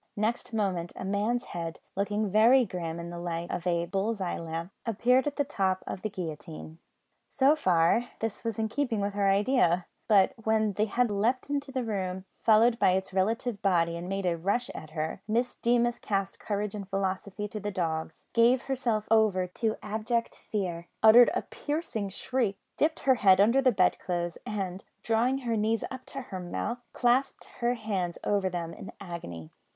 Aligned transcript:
Next 0.15 0.51
moment 0.51 0.91
a 0.95 1.05
man's 1.05 1.43
head, 1.43 1.79
looking 1.95 2.31
very 2.31 2.65
grim 2.65 2.99
in 2.99 3.11
the 3.11 3.19
light 3.19 3.51
of 3.51 3.67
a 3.67 3.85
bull's 3.85 4.19
eye 4.19 4.39
lamp, 4.39 4.71
appeared 4.83 5.27
at 5.27 5.35
the 5.35 5.43
top 5.43 5.83
of 5.85 6.01
the 6.01 6.09
guillotine. 6.09 6.79
So 7.29 7.55
far 7.55 8.09
this 8.19 8.43
was 8.43 8.57
in 8.57 8.67
keeping 8.67 8.99
with 8.99 9.13
her 9.13 9.29
idea; 9.29 9.85
but 10.07 10.33
when 10.43 10.73
the 10.73 10.85
head 10.85 11.11
leapt 11.11 11.51
into 11.51 11.71
the 11.71 11.83
room, 11.83 12.25
followed 12.41 12.79
by 12.79 12.93
its 12.93 13.13
relative 13.13 13.61
body, 13.61 13.95
and 13.95 14.09
made 14.09 14.25
a 14.25 14.39
rush 14.39 14.71
at 14.71 14.89
her, 14.89 15.21
Miss 15.27 15.57
Deemas 15.57 15.99
cast 15.99 16.39
courage 16.39 16.73
and 16.73 16.89
philosophy 16.89 17.47
to 17.49 17.59
the 17.59 17.69
dogs, 17.69 18.25
gave 18.33 18.63
herself 18.63 19.05
over 19.11 19.45
to 19.45 19.75
abject 19.83 20.35
fear, 20.35 20.87
uttered 21.03 21.29
a 21.35 21.43
piercing 21.43 22.09
shriek, 22.09 22.57
dipped 22.75 23.01
her 23.01 23.13
head 23.21 23.39
under 23.39 23.61
the 23.61 23.71
bedclothes, 23.71 24.39
and, 24.47 24.83
drawing 25.03 25.37
her 25.45 25.55
knees 25.55 25.83
up 25.91 26.07
to 26.07 26.21
her 26.23 26.39
mouth, 26.39 26.79
clasped 26.91 27.45
her 27.59 27.75
hands 27.75 28.17
over 28.23 28.49
them 28.49 28.73
in 28.73 28.91
agony. 28.99 29.51